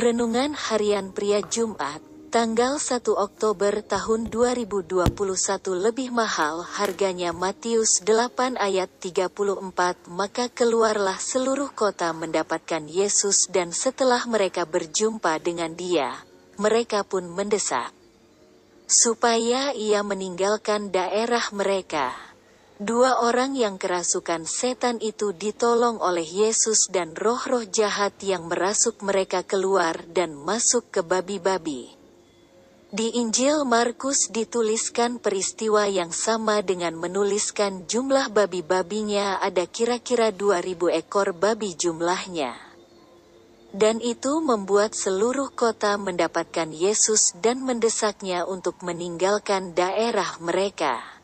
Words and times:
Renungan 0.00 0.56
Harian 0.56 1.12
Pria 1.12 1.44
Jumat, 1.44 2.00
tanggal 2.32 2.80
1 2.80 3.04
Oktober 3.04 3.84
tahun 3.84 4.32
2021 4.32 5.12
lebih 5.76 6.08
mahal 6.08 6.64
harganya 6.64 7.36
Matius 7.36 8.00
8 8.08 8.56
ayat 8.56 8.88
34 8.96 9.28
Maka 10.08 10.48
keluarlah 10.48 11.20
seluruh 11.20 11.68
kota 11.76 12.16
mendapatkan 12.16 12.80
Yesus 12.88 13.52
dan 13.52 13.76
setelah 13.76 14.24
mereka 14.24 14.64
berjumpa 14.64 15.36
dengan 15.44 15.76
dia, 15.76 16.16
mereka 16.56 17.04
pun 17.04 17.28
mendesak. 17.28 17.92
Supaya 18.88 19.76
ia 19.76 20.00
meninggalkan 20.00 20.88
daerah 20.88 21.44
mereka. 21.52 22.29
Dua 22.80 23.20
orang 23.20 23.52
yang 23.60 23.76
kerasukan 23.76 24.48
setan 24.48 25.04
itu 25.04 25.36
ditolong 25.36 26.00
oleh 26.00 26.24
Yesus 26.24 26.88
dan 26.88 27.12
roh-roh 27.12 27.68
jahat 27.68 28.16
yang 28.24 28.48
merasuk 28.48 29.04
mereka 29.04 29.44
keluar 29.44 30.00
dan 30.08 30.32
masuk 30.32 30.88
ke 30.88 31.04
babi-babi. 31.04 31.92
Di 32.88 33.20
Injil 33.20 33.68
Markus 33.68 34.32
dituliskan 34.32 35.20
peristiwa 35.20 35.92
yang 35.92 36.08
sama 36.08 36.64
dengan 36.64 36.96
menuliskan 36.96 37.84
jumlah 37.84 38.32
babi-babinya 38.32 39.44
ada 39.44 39.68
kira-kira 39.68 40.32
2000 40.32 41.04
ekor 41.04 41.36
babi 41.36 41.76
jumlahnya. 41.76 42.56
Dan 43.76 44.00
itu 44.00 44.40
membuat 44.40 44.96
seluruh 44.96 45.52
kota 45.52 46.00
mendapatkan 46.00 46.72
Yesus 46.72 47.36
dan 47.44 47.60
mendesaknya 47.60 48.48
untuk 48.48 48.80
meninggalkan 48.80 49.76
daerah 49.76 50.40
mereka. 50.40 51.19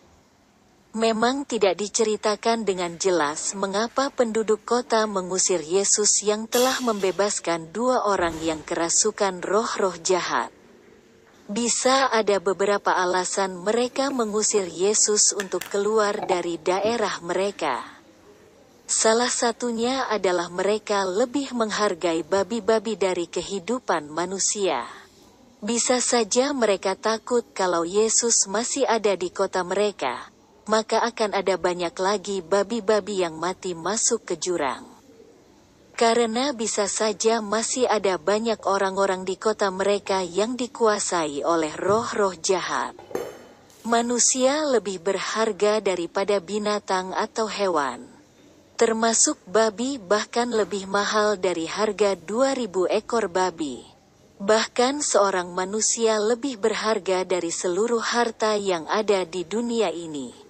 Memang 0.97 1.45
tidak 1.45 1.77
diceritakan 1.77 2.65
dengan 2.65 2.97
jelas 2.97 3.53
mengapa 3.53 4.09
penduduk 4.09 4.65
kota 4.65 5.05
mengusir 5.05 5.61
Yesus 5.61 6.25
yang 6.25 6.49
telah 6.49 6.81
membebaskan 6.81 7.69
dua 7.69 8.09
orang 8.09 8.33
yang 8.41 8.65
kerasukan 8.65 9.45
roh-roh 9.45 9.93
jahat. 10.01 10.49
Bisa 11.53 12.09
ada 12.09 12.41
beberapa 12.41 12.97
alasan 12.97 13.61
mereka 13.61 14.09
mengusir 14.09 14.73
Yesus 14.73 15.37
untuk 15.37 15.69
keluar 15.69 16.17
dari 16.25 16.57
daerah 16.57 17.21
mereka. 17.21 17.85
Salah 18.89 19.29
satunya 19.29 20.09
adalah 20.09 20.49
mereka 20.49 21.05
lebih 21.05 21.53
menghargai 21.53 22.25
babi-babi 22.25 22.97
dari 22.97 23.29
kehidupan 23.29 24.09
manusia. 24.09 24.89
Bisa 25.61 26.01
saja 26.01 26.57
mereka 26.57 26.97
takut 26.97 27.45
kalau 27.53 27.85
Yesus 27.85 28.49
masih 28.49 28.89
ada 28.89 29.13
di 29.13 29.29
kota 29.29 29.61
mereka 29.61 30.33
maka 30.67 30.99
akan 31.03 31.35
ada 31.35 31.55
banyak 31.55 31.95
lagi 31.95 32.43
babi-babi 32.43 33.23
yang 33.23 33.39
mati 33.39 33.73
masuk 33.73 34.27
ke 34.27 34.35
jurang. 34.35 34.83
Karena 35.97 36.53
bisa 36.53 36.85
saja 36.93 37.41
masih 37.41 37.89
ada 37.89 38.21
banyak 38.21 38.61
orang-orang 38.69 39.25
di 39.25 39.41
kota 39.41 39.73
mereka 39.73 40.21
yang 40.21 40.53
dikuasai 40.53 41.41
oleh 41.41 41.73
roh-roh 41.73 42.37
jahat. 42.37 42.93
Manusia 43.87 44.67
lebih 44.67 45.01
berharga 45.01 45.81
daripada 45.81 46.37
binatang 46.43 47.17
atau 47.17 47.49
hewan. 47.49 48.05
Termasuk 48.77 49.41
babi 49.49 49.97
bahkan 49.97 50.53
lebih 50.53 50.85
mahal 50.85 51.41
dari 51.41 51.65
harga 51.65 52.13
2000 52.13 52.93
ekor 52.93 53.33
babi. 53.33 53.81
Bahkan 54.37 55.01
seorang 55.01 55.49
manusia 55.49 56.21
lebih 56.21 56.61
berharga 56.61 57.25
dari 57.25 57.49
seluruh 57.49 58.05
harta 58.05 58.53
yang 58.61 58.85
ada 58.85 59.25
di 59.25 59.49
dunia 59.49 59.89
ini. 59.89 60.46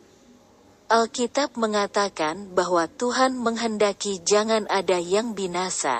Alkitab 0.86 1.58
mengatakan 1.58 2.54
bahwa 2.54 2.86
Tuhan 2.86 3.34
menghendaki 3.34 4.22
jangan 4.22 4.70
ada 4.70 5.02
yang 5.02 5.34
binasa. 5.34 5.98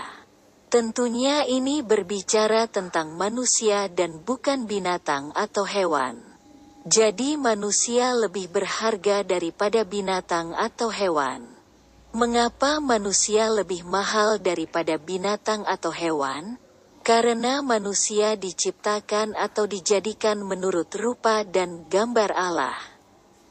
Tentunya 0.71 1.43
ini 1.43 1.83
berbicara 1.83 2.71
tentang 2.71 3.19
manusia 3.19 3.91
dan 3.91 4.23
bukan 4.23 4.71
binatang 4.71 5.35
atau 5.35 5.67
hewan. 5.67 6.23
Jadi 6.87 7.35
manusia 7.35 8.15
lebih 8.15 8.47
berharga 8.47 9.27
daripada 9.27 9.83
binatang 9.83 10.55
atau 10.55 10.87
hewan. 10.95 11.43
Mengapa 12.15 12.79
manusia 12.79 13.51
lebih 13.51 13.83
mahal 13.83 14.39
daripada 14.39 15.03
binatang 15.03 15.67
atau 15.67 15.91
hewan? 15.91 16.63
Karena 17.03 17.59
manusia 17.59 18.39
diciptakan 18.39 19.35
atau 19.35 19.67
dijadikan 19.67 20.47
menurut 20.47 20.95
rupa 20.95 21.43
dan 21.43 21.91
gambar 21.91 22.31
Allah. 22.31 22.96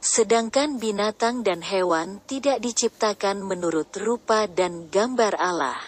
Sedangkan 0.05 0.77
binatang 0.77 1.41
dan 1.41 1.65
hewan 1.65 2.21
tidak 2.29 2.61
diciptakan 2.61 3.41
menurut 3.41 3.89
rupa 3.97 4.45
dan 4.45 4.85
gambar 4.93 5.33
Allah. 5.33 5.81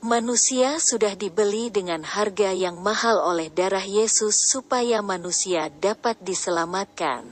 Manusia 0.00 0.80
sudah 0.80 1.12
dibeli 1.12 1.68
dengan 1.68 2.00
harga 2.00 2.56
yang 2.56 2.80
mahal 2.80 3.20
oleh 3.20 3.52
darah 3.52 3.84
Yesus 3.84 4.48
supaya 4.48 5.04
manusia 5.04 5.68
dapat 5.68 6.16
diselamatkan. 6.24 7.28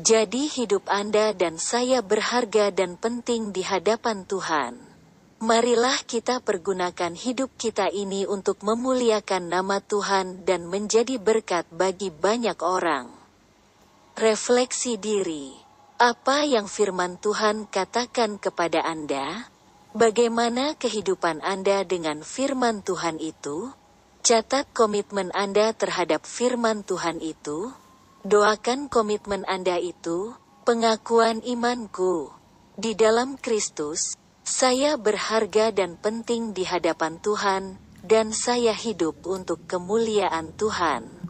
Jadi 0.00 0.48
hidup 0.48 0.88
Anda 0.88 1.36
dan 1.36 1.60
saya 1.60 2.00
berharga 2.00 2.72
dan 2.72 2.96
penting 2.96 3.52
di 3.52 3.60
hadapan 3.68 4.24
Tuhan. 4.24 4.80
Marilah 5.44 6.08
kita 6.08 6.40
pergunakan 6.40 7.12
hidup 7.12 7.52
kita 7.60 7.92
ini 7.92 8.24
untuk 8.24 8.64
memuliakan 8.64 9.52
nama 9.52 9.76
Tuhan 9.84 10.48
dan 10.48 10.64
menjadi 10.64 11.20
berkat 11.20 11.68
bagi 11.68 12.08
banyak 12.08 12.56
orang. 12.64 13.21
Refleksi 14.12 15.00
diri. 15.00 15.56
Apa 15.96 16.44
yang 16.44 16.68
firman 16.68 17.16
Tuhan 17.16 17.64
katakan 17.64 18.36
kepada 18.36 18.84
Anda? 18.84 19.48
Bagaimana 19.96 20.76
kehidupan 20.76 21.40
Anda 21.40 21.80
dengan 21.88 22.20
firman 22.20 22.84
Tuhan 22.84 23.16
itu? 23.16 23.72
Catat 24.20 24.68
komitmen 24.76 25.32
Anda 25.32 25.72
terhadap 25.72 26.28
firman 26.28 26.84
Tuhan 26.84 27.24
itu. 27.24 27.72
Doakan 28.28 28.92
komitmen 28.92 29.48
Anda 29.48 29.80
itu, 29.80 30.36
pengakuan 30.68 31.40
imanku. 31.40 32.36
Di 32.76 32.92
dalam 32.92 33.40
Kristus, 33.40 34.12
saya 34.44 35.00
berharga 35.00 35.72
dan 35.72 35.96
penting 35.96 36.52
di 36.52 36.68
hadapan 36.68 37.16
Tuhan, 37.16 37.80
dan 38.04 38.36
saya 38.36 38.76
hidup 38.76 39.24
untuk 39.24 39.64
kemuliaan 39.64 40.52
Tuhan. 40.52 41.21